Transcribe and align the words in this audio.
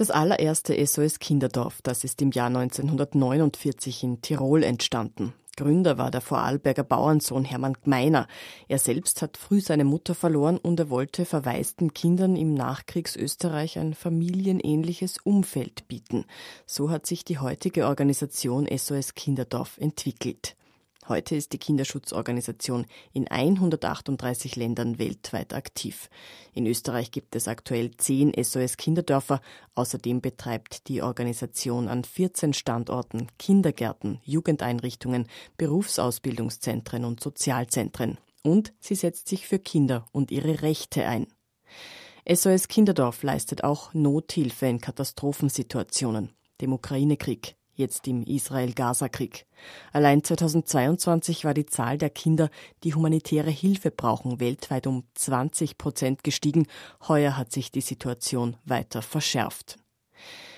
Das 0.00 0.10
allererste 0.10 0.86
SOS 0.86 1.18
Kinderdorf, 1.18 1.82
das 1.82 2.04
ist 2.04 2.22
im 2.22 2.30
Jahr 2.30 2.46
1949 2.46 4.02
in 4.02 4.22
Tirol 4.22 4.62
entstanden. 4.62 5.34
Gründer 5.58 5.98
war 5.98 6.10
der 6.10 6.22
Vorarlberger 6.22 6.84
Bauernsohn 6.84 7.44
Hermann 7.44 7.74
Gmeiner. 7.74 8.26
Er 8.66 8.78
selbst 8.78 9.20
hat 9.20 9.36
früh 9.36 9.60
seine 9.60 9.84
Mutter 9.84 10.14
verloren 10.14 10.56
und 10.56 10.80
er 10.80 10.88
wollte 10.88 11.26
verwaisten 11.26 11.92
Kindern 11.92 12.34
im 12.34 12.54
Nachkriegsösterreich 12.54 13.78
ein 13.78 13.92
familienähnliches 13.92 15.18
Umfeld 15.22 15.86
bieten. 15.86 16.24
So 16.64 16.88
hat 16.88 17.04
sich 17.04 17.22
die 17.22 17.38
heutige 17.38 17.86
Organisation 17.86 18.66
SOS 18.74 19.14
Kinderdorf 19.14 19.76
entwickelt. 19.76 20.56
Heute 21.08 21.34
ist 21.34 21.52
die 21.52 21.58
Kinderschutzorganisation 21.58 22.86
in 23.12 23.26
138 23.26 24.54
Ländern 24.56 24.98
weltweit 24.98 25.54
aktiv. 25.54 26.10
In 26.52 26.66
Österreich 26.66 27.10
gibt 27.10 27.34
es 27.34 27.48
aktuell 27.48 27.96
zehn 27.96 28.32
SOS 28.40 28.76
Kinderdörfer. 28.76 29.40
Außerdem 29.74 30.20
betreibt 30.20 30.88
die 30.88 31.02
Organisation 31.02 31.88
an 31.88 32.04
14 32.04 32.52
Standorten 32.52 33.28
Kindergärten, 33.38 34.20
Jugendeinrichtungen, 34.24 35.26
Berufsausbildungszentren 35.56 37.04
und 37.04 37.20
Sozialzentren. 37.20 38.18
Und 38.42 38.72
sie 38.78 38.94
setzt 38.94 39.28
sich 39.28 39.46
für 39.46 39.58
Kinder 39.58 40.06
und 40.12 40.30
ihre 40.30 40.62
Rechte 40.62 41.06
ein. 41.06 41.26
SOS 42.28 42.68
Kinderdorf 42.68 43.22
leistet 43.22 43.64
auch 43.64 43.94
Nothilfe 43.94 44.66
in 44.66 44.80
Katastrophensituationen, 44.80 46.30
dem 46.60 46.72
Ukraine-Krieg, 46.74 47.56
jetzt 47.80 48.06
im 48.06 48.22
Israel-Gaza-Krieg. 48.22 49.46
Allein 49.92 50.22
2022 50.22 51.44
war 51.44 51.54
die 51.54 51.66
Zahl 51.66 51.98
der 51.98 52.10
Kinder, 52.10 52.50
die 52.84 52.94
humanitäre 52.94 53.50
Hilfe 53.50 53.90
brauchen, 53.90 54.38
weltweit 54.38 54.86
um 54.86 55.04
20 55.14 55.78
Prozent 55.78 56.22
gestiegen. 56.22 56.66
Heuer 57.08 57.36
hat 57.36 57.50
sich 57.50 57.72
die 57.72 57.80
Situation 57.80 58.56
weiter 58.64 59.02
verschärft. 59.02 59.76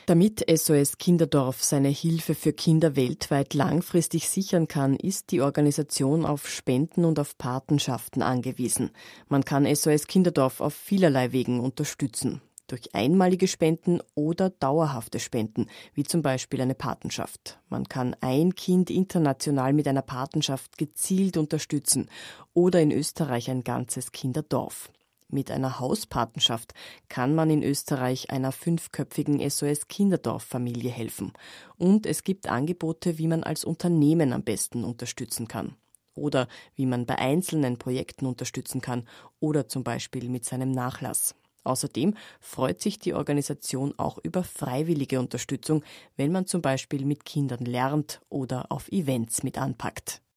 Damit 0.06 0.44
SOS 0.52 0.98
Kinderdorf 0.98 1.62
seine 1.62 1.88
Hilfe 1.88 2.34
für 2.34 2.52
Kinder 2.52 2.96
weltweit 2.96 3.54
langfristig 3.54 4.28
sichern 4.28 4.66
kann, 4.66 4.96
ist 4.96 5.30
die 5.30 5.40
Organisation 5.40 6.26
auf 6.26 6.48
Spenden 6.48 7.04
und 7.04 7.20
auf 7.20 7.38
Patenschaften 7.38 8.20
angewiesen. 8.20 8.90
Man 9.28 9.44
kann 9.44 9.72
SOS 9.72 10.08
Kinderdorf 10.08 10.60
auf 10.60 10.74
vielerlei 10.74 11.30
Wegen 11.30 11.60
unterstützen 11.60 12.42
durch 12.72 12.94
einmalige 12.94 13.48
Spenden 13.48 14.00
oder 14.14 14.48
dauerhafte 14.48 15.20
Spenden, 15.20 15.66
wie 15.92 16.04
zum 16.04 16.22
Beispiel 16.22 16.62
eine 16.62 16.74
Patenschaft. 16.74 17.60
Man 17.68 17.86
kann 17.86 18.16
ein 18.22 18.54
Kind 18.54 18.88
international 18.88 19.74
mit 19.74 19.86
einer 19.86 20.00
Patenschaft 20.00 20.78
gezielt 20.78 21.36
unterstützen 21.36 22.08
oder 22.54 22.80
in 22.80 22.90
Österreich 22.90 23.50
ein 23.50 23.62
ganzes 23.62 24.10
Kinderdorf. 24.10 24.90
Mit 25.28 25.50
einer 25.50 25.80
Hauspatenschaft 25.80 26.72
kann 27.10 27.34
man 27.34 27.50
in 27.50 27.62
Österreich 27.62 28.30
einer 28.30 28.52
fünfköpfigen 28.52 29.38
SOS 29.50 29.88
Kinderdorffamilie 29.88 30.90
helfen. 30.90 31.34
Und 31.76 32.06
es 32.06 32.24
gibt 32.24 32.48
Angebote, 32.48 33.18
wie 33.18 33.28
man 33.28 33.42
als 33.42 33.64
Unternehmen 33.64 34.32
am 34.32 34.44
besten 34.44 34.82
unterstützen 34.82 35.46
kann. 35.46 35.76
Oder 36.14 36.48
wie 36.74 36.86
man 36.86 37.04
bei 37.04 37.18
einzelnen 37.18 37.76
Projekten 37.76 38.24
unterstützen 38.24 38.80
kann 38.80 39.06
oder 39.40 39.68
zum 39.68 39.84
Beispiel 39.84 40.30
mit 40.30 40.46
seinem 40.46 40.70
Nachlass. 40.70 41.34
Außerdem 41.64 42.14
freut 42.40 42.80
sich 42.80 42.98
die 42.98 43.14
Organisation 43.14 43.94
auch 43.98 44.18
über 44.22 44.42
freiwillige 44.42 45.20
Unterstützung, 45.20 45.84
wenn 46.16 46.32
man 46.32 46.46
zum 46.46 46.62
Beispiel 46.62 47.04
mit 47.04 47.24
Kindern 47.24 47.64
lernt 47.64 48.20
oder 48.30 48.66
auf 48.70 48.90
Events 48.90 49.42
mit 49.42 49.58
anpackt. 49.58 50.22